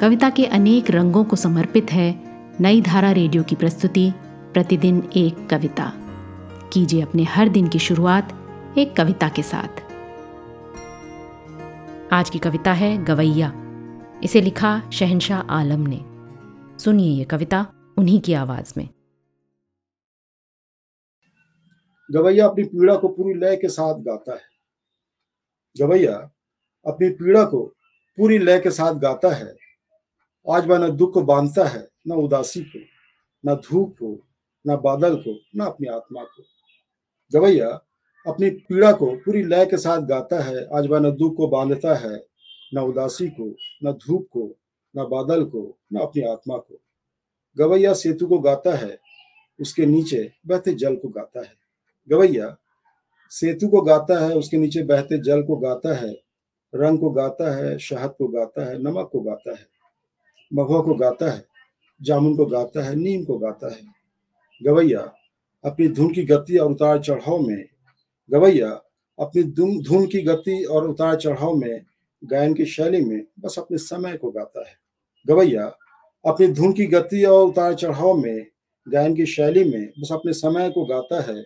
कविता 0.00 0.30
के 0.30 0.46
अनेक 0.46 0.90
रंगों 0.90 1.24
को 1.24 1.36
समर्पित 1.36 1.92
है 1.92 2.22
नई 2.60 2.82
धारा 2.82 3.12
रेडियो 3.12 3.42
की 3.42 3.54
प्रस्तुति, 3.56 4.12
प्रतिदिन 4.52 5.10
एक 5.16 5.48
कविता। 5.50 5.92
कीजिए 6.72 7.02
अपने 7.02 7.22
हर 7.24 7.48
दिन 7.48 7.68
की 7.68 7.78
शुरुआत 7.78 8.32
एक 8.78 8.96
कविता 8.96 9.28
के 9.28 9.42
साथ। 9.42 9.82
आज 12.12 12.30
की 12.30 12.38
कविता 12.38 12.72
है 12.72 13.04
गवैया। 13.04 13.52
इसे 14.24 14.40
लिखा 14.40 14.90
शहनशाह 14.90 15.40
आलम 15.40 15.86
ने। 15.88 16.04
सुनिए 16.78 17.10
ये 17.10 17.24
कविता 17.24 17.66
उन्हीं 17.98 18.20
की 18.20 18.32
आवाज़ 18.32 18.74
में। 18.76 18.88
गवैया 22.10 22.48
अपनी 22.48 22.64
पीड़ा 22.64 22.96
को 22.96 23.08
पूरी 23.08 23.34
लय 23.34 23.56
के 23.56 23.68
साथ 23.68 23.94
गाता 23.94 24.34
है। 24.34 24.42
गवैया 25.80 26.14
अपनी 26.86 27.10
पीड़ा 27.10 27.44
को 27.44 27.62
पूरी 28.16 28.38
लय 28.38 28.60
के 28.60 28.70
साथ 28.70 28.94
गाता 28.94 29.34
है। 29.34 29.65
आज 30.50 30.66
वह 30.66 30.78
न 30.78 30.90
दुख 30.90 31.14
को 31.14 31.22
बांधता 31.22 31.64
है, 31.64 31.88
न 32.08 32.12
उदासी 32.12 32.60
को, 32.60 32.78
न 33.46 33.54
धूप 33.54 33.92
को, 33.92 34.20
न 34.66 34.76
बादल 34.76 35.16
को, 35.16 35.40
न 35.56 35.66
अपनी 35.66 35.88
आत्मा 35.88 36.22
को। 36.24 36.42
गवैया 37.32 37.68
अपनी 38.26 38.50
पीड़ा 38.50 38.92
को 38.92 39.06
पूरी 39.06 39.42
लय 39.42 39.66
के 39.66 39.76
साथ 39.76 40.00
गाता 40.00 40.42
है, 40.42 40.68
आज 40.74 40.86
वह 40.86 40.98
न 40.98 41.10
दुख 41.10 41.36
को 41.36 41.48
बांधता 41.48 41.94
है, 41.94 42.26
न 42.74 42.78
उदासी 42.78 43.28
को, 43.28 43.56
न 43.84 43.92
धूप 43.92 44.28
को, 44.32 44.56
न 44.96 45.04
बादल 45.04 45.44
को, 45.44 45.78
न 45.92 46.00
अपनी 46.00 46.22
आत्मा 46.22 46.56
को। 46.56 46.80
गवैया 47.58 47.92
सेतु 47.92 48.26
को 48.26 48.38
गाता 48.38 48.76
है, 48.76 48.98
उसके 49.60 49.86
नीचे 49.86 50.32
बहते 50.46 50.74
जल 50.74 50.96
को 50.96 51.08
गाता 51.08 51.40
है। 51.40 51.54
गवैया 52.10 52.56
सेतु 53.30 53.68
को 53.68 53.80
गाता 53.80 54.26
है, 54.26 54.34
उसके 54.34 54.56
नीचे 54.56 54.82
बहते 54.82 55.18
जल 55.18 55.42
को 55.42 55.56
गाता 55.56 55.94
है, 55.94 56.22
रंग 56.74 56.98
को 56.98 57.10
गाता 57.10 57.56
है, 57.56 57.78
शहद 57.78 58.10
को 58.10 58.28
गाता 58.28 58.70
है, 58.70 58.82
नमक 58.82 59.08
को 59.12 59.20
गाता 59.20 59.50
है। 59.50 59.75
महुआ 60.52 60.82
को 60.82 60.94
गाता 60.94 61.30
है, 61.30 61.44
जामुन 62.02 62.36
को 62.36 62.46
गाता 62.46 62.84
है, 62.84 62.96
नीम 62.96 63.24
को 63.24 63.38
गाता 63.38 63.74
है। 63.74 63.80
गवैया, 64.62 65.12
अपनी 65.64 65.88
धुन 65.88 66.14
की 66.14 66.24
गति 66.24 66.58
और 66.58 66.70
उतार 66.70 66.98
चढ़ाव 66.98 67.38
में, 67.38 67.68
गवैया, 68.30 68.70
अपनी 69.18 69.42
धुन 69.82 70.06
की 70.06 70.22
गति 70.22 70.64
और 70.64 70.88
उतार 70.88 71.16
चढ़ाव 71.16 71.56
में, 71.56 71.84
गायन 72.24 72.54
की 72.54 72.66
शैली 72.66 73.04
में, 73.04 73.26
बस 73.40 73.54
अपने 73.58 73.78
समय 73.78 74.16
को 74.16 74.30
गाता 74.30 74.68
है। 74.68 74.76
गवैया, 75.26 75.76
अपनी 76.26 76.46
धुन 76.46 76.72
की 76.72 76.86
गति 76.86 77.24
और 77.24 77.46
उतार 77.46 77.74
चढ़ाव 77.74 78.14
में, 78.14 78.46
गायन 78.88 79.14
की 79.14 79.26
शैली 79.26 79.64
में, 79.64 79.92
बस 80.00 80.08
अपने 80.12 80.32
समय 80.32 80.70
को 80.70 80.84
गाता 80.84 81.32
है। 81.32 81.44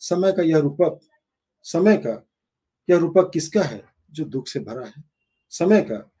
समय 0.00 0.32
का 0.32 0.42
यह 0.42 0.58
रूपक, 0.58 1.00
समय 1.62 1.96
का 1.96 2.26
यह 2.90 2.96
रूपक 2.96 3.30
किसका 3.34 3.62
है 3.62 3.84
जो 4.12 4.24
दुख 4.24 4.48
से 4.48 4.60
भरा 4.60 4.86
है? 4.86 4.92
समय 5.50 5.80
का 5.82 6.15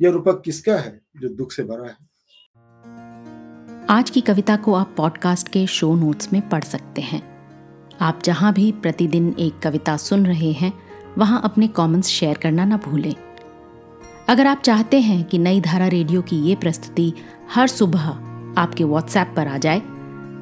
यह 0.00 0.10
रूपक 0.10 0.42
किसका 0.44 0.76
है 0.76 1.00
जो 1.16 1.28
दुख 1.28 1.52
से 1.52 1.62
भरा 1.62 1.86
है? 1.86 1.96
आज 3.90 4.10
की 4.10 4.20
कविता 4.20 4.56
को 4.56 4.74
आप 4.74 4.94
पॉडकास्ट 4.96 5.48
के 5.48 5.66
शो 5.66 5.94
नोट्स 5.94 6.32
में 6.32 6.48
पढ़ 6.48 6.64
सकते 6.64 7.02
हैं। 7.02 7.22
आप 8.00 8.20
जहाँ 8.24 8.52
भी 8.52 8.72
प्रतिदिन 8.72 9.34
एक 9.38 9.58
कविता 9.58 9.96
सुन 9.96 10.26
रहे 10.26 10.52
हैं, 10.52 10.72
वहाँ 11.18 11.40
अपने 11.44 11.68
कमेंट्स 11.68 12.08
शेयर 12.08 12.38
करना 12.38 12.64
ना 12.64 12.76
भूलें। 12.76 13.14
अगर 14.28 14.46
आप 14.46 14.62
चाहते 14.62 15.00
हैं 15.00 15.24
कि 15.24 15.38
नई 15.38 15.60
धारा 15.60 15.86
रेडियो 15.86 16.22
की 16.22 16.36
ये 16.36 16.54
प्रस्तुति 16.54 17.12
हर 17.54 17.66
सुबह 17.66 18.08
आपके 18.58 18.84
व्हाट्सएप 18.84 19.32
पर 19.36 19.48
आ 19.48 19.58
जाए 19.58 19.80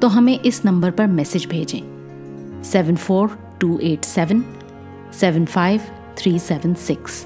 तो 0.01 0.07
हमें 0.07 0.39
इस 0.39 0.65
नंबर 0.65 0.91
पर 0.91 1.07
मैसेज 1.07 1.45
भेजें। 1.45 2.63
Seven 2.63 2.95
four 2.95 3.57
two 3.61 3.79
eight 3.79 4.03
seven 4.03 4.43
seven 5.13 5.45
five 5.45 5.81
three 6.17 6.39
seven 6.39 6.73
six 6.73 7.25